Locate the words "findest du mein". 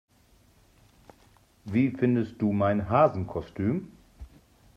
1.91-2.89